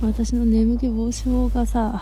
[0.00, 2.00] 私の眠気防止法がさ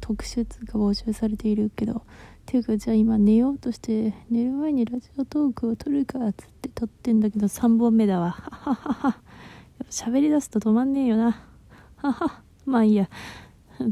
[0.00, 2.02] 特集が募集されているけど
[2.46, 8.30] ていうかじゃあ今寝ようとして寝る前にラジオトークを撮るかっつって撮ってんだけど3本目だわ。
[8.30, 9.18] はははは。
[9.88, 11.42] 喋り出すと止まんねえよな。
[11.96, 13.08] ははまあいいや。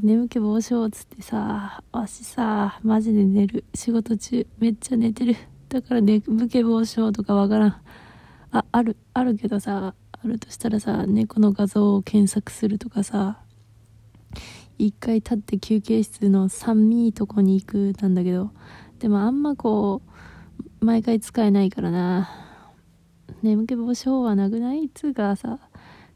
[0.03, 3.65] 眠気防止法っつってさわしさマジで寝る。
[3.75, 5.37] 仕事中めっちゃ寝てる。
[5.69, 7.77] だから眠気防止法とかわからん。
[8.51, 9.95] ああるあるけどさ
[10.25, 13.41] あるとしたらさ猫の画像を検索するとかさ
[14.79, 18.51] 一回立って休憩室の寒いとこに行くなんだけど
[19.01, 20.01] でもあんまこ
[20.81, 22.31] う毎回使えないからな。
[23.43, 25.59] 眠気防止法はなくないつうかさ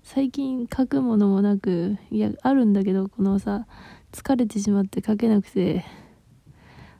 [0.02, 3.66] 最近書くものもなくいやあるんだけどこのさ
[4.12, 5.84] 疲れてしまって書けなくて。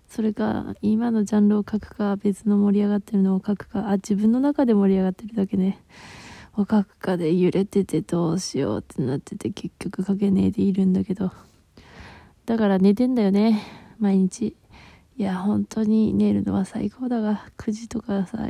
[0.08, 5.82] それか今のジャンルを書くか別の盛り上がってるのを書くかあ自分の中で盛り上がってるだけね。
[6.60, 11.32] を書くかで揺れててどうしようってなってて結局書けねえでいるんだけど
[12.46, 13.62] だから寝てんだよね
[13.98, 14.56] 毎日
[15.16, 18.48] いや本当に寝るのは最高だが9時とかさ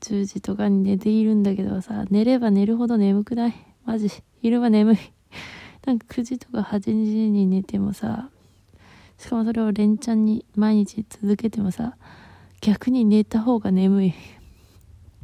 [0.00, 3.54] 10時とかに寝ているんだけどさ、寝れば寝るほど眠くない？
[3.86, 4.10] マジ。
[4.42, 4.98] 昼間眠い。
[5.86, 8.28] なんか9時とか8時に寝てもさ、
[9.16, 11.96] しかもそれを連チャンに毎日続けてもさ、
[12.60, 14.14] 逆に寝た方が眠い。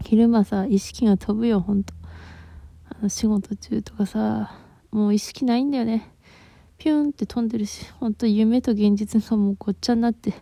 [0.03, 1.95] 昼間さ、意識が飛ぶよ、ほんと。
[2.89, 4.53] あの仕事中とかさ、
[4.91, 6.11] もう意識ないんだよね。
[6.79, 10.35] ピューンって飛んでるし、ほんと夢と現実がもうごっちゃになって、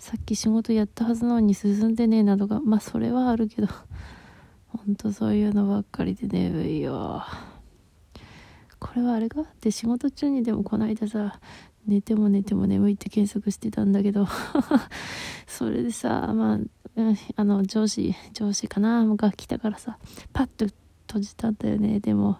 [0.00, 3.68] さっき仕事やったはずなのに進んでねえなとかまあそれはあるけど
[4.68, 7.22] ほんとそういうのばっかりで眠いよ
[8.78, 9.44] これはあれか？
[9.60, 11.38] で仕事中にでもこないださ
[11.86, 14.26] 寝ても寝ても眠いって検索してたんだけど
[15.46, 16.58] それでさまあ
[16.96, 19.98] うんあの上司上司かなが来たからさ
[20.32, 20.66] パッと
[21.06, 22.00] 閉じたんだよね。
[22.00, 22.38] でも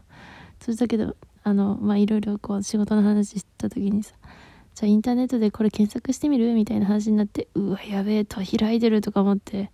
[0.58, 4.14] 閉じたけどあのまあいろいろこう仕事の話した時にさ
[4.74, 6.54] じゃあインターネットでこれ検索してみる？
[6.54, 9.70] みたいな話になって、うわ、やべえ、と開いてるとか思って、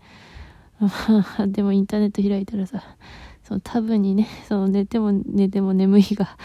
[1.46, 2.82] でもインターネット開いたらさ、
[3.44, 6.36] そのタブにね、その寝ても寝ても眠いが、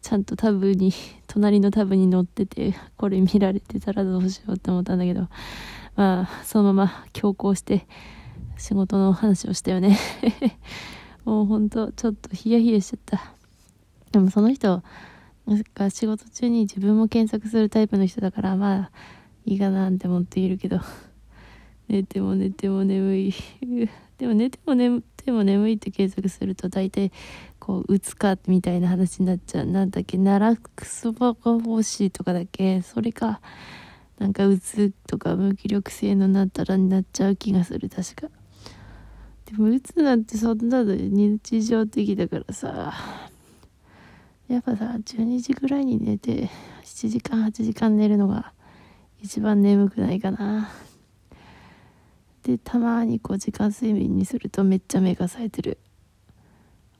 [0.00, 0.92] ちゃんとタブに、
[1.26, 5.28] 隣のタブに載ってて、これ見られてたらどうしようって思ったんだけど、
[5.98, 7.84] まあ、そのまま強行して
[8.56, 9.98] 仕事の話をしたよね。
[11.26, 13.34] もうほんと、ちょっとヒヤヒヤしちゃった。
[14.12, 14.84] でもその人、
[15.74, 18.90] か仕事中に自分も検索するタイプの人だからまあ
[19.44, 20.78] いいかなって思っているけど
[21.88, 23.34] 寝ても寝ても眠い
[24.18, 27.10] でも寝ても眠っても眠いって検索すると大体
[27.58, 33.40] こう打つかみたいな話になっちゃうなんだっけ奈良クソバカ欲しいとかだっけそれか
[34.18, 38.28] なんか打つとか無気力性のなったらになっちゃう気がする確か。
[39.46, 42.94] でも打つなんてそんなの日常的だからさ。
[44.48, 46.48] やっぱさ12時ぐらいに寝て
[46.82, 48.54] 7時間8時間寝るのが
[49.20, 50.70] 一番眠くないかな。
[52.42, 55.78] でたまに5時間睡眠にするとめっちゃ目が冴えてる。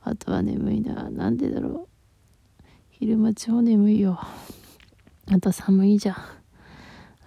[0.01, 1.09] あとは眠いな。
[1.09, 2.63] なんでだろう。
[2.91, 4.19] 昼間超眠いよ。
[5.31, 6.38] あと寒いじゃん。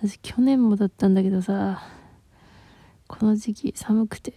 [0.05, 1.81] 私去年もだったんだけどさ
[3.07, 4.35] この時期寒くて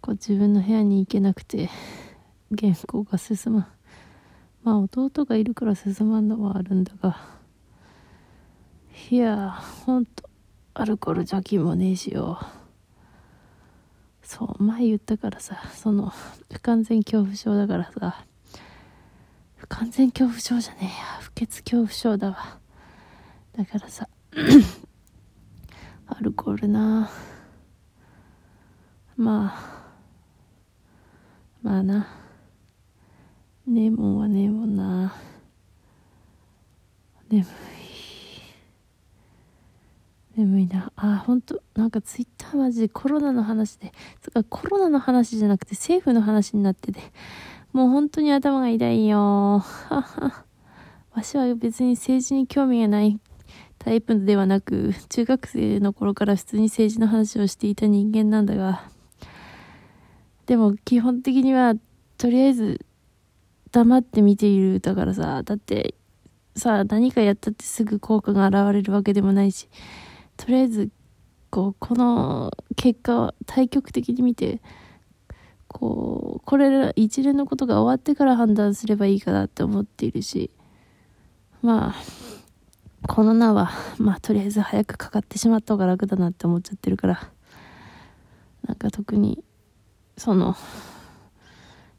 [0.00, 1.68] こう自分の部屋に行けなくて
[2.56, 3.66] 原稿が進まん。
[4.62, 7.18] まあ弟がいるから進まんのはあるんだが
[9.10, 9.50] いや
[9.86, 10.30] ほんと
[10.74, 12.38] アルコール除菌もねえしよ。
[14.22, 16.12] そう前言ったからさその
[16.52, 18.24] 不完全恐怖症だからさ。
[19.56, 20.90] 不完全恐怖症じゃねえや。
[21.22, 22.60] 不潔恐怖症だわ。
[23.56, 24.08] だからさ
[26.06, 27.08] アルコールな。
[29.16, 29.84] まあ
[31.62, 32.08] まあな。
[33.66, 35.14] ねえもんはねえもんな。
[37.30, 37.46] 眠い
[40.36, 40.92] 眠いな。
[40.96, 43.92] あほんとなんかツイッターマジでコロナの話で。
[44.20, 47.00] つかコロナの話じゃなくて政府の話になってて。
[47.72, 49.64] もう本当に頭が痛いよ。
[51.12, 53.20] わしは別に政治に興味がない。
[53.84, 58.88] タイプではなく中学生の頃から普通に政治の話をしていた人間なんだが
[60.46, 61.74] でも基本的には
[62.16, 62.80] とりあえず
[63.72, 65.42] 黙って見ているだからさ。
[65.42, 65.96] だって
[66.56, 69.68] さ何かやったってすぐ効果が現れるわけでもないし
[70.38, 70.88] とりあえず
[71.50, 74.62] こうこの結果を対極的に見て
[75.68, 80.50] こうこれら一連のことが終わってから判断すればいいかなって思っているし。
[81.60, 82.33] まあ
[83.06, 87.30] この名はまあとりあえず早くかかってしまった方が楽だなって思っちゃってるから
[88.66, 89.44] なんか特に
[90.16, 90.56] その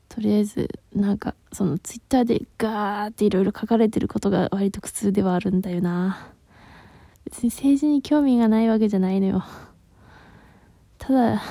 [0.09, 6.31] とりあえずなんかそのツイッターでガーっていろいろ書かれてることが割と苦痛ではあるんだよな。
[7.25, 9.43] 別に政治に興味がないわけじゃないのよ。
[10.97, 11.41] ただ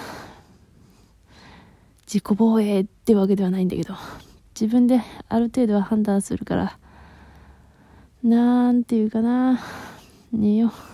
[2.06, 3.94] 自己防衛ってわけではないんだけど
[4.58, 6.78] 自分である程度は判断するから
[8.24, 9.60] なんていうかな。
[10.32, 10.93] 寝よう。